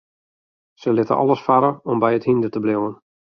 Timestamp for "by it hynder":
2.05-2.51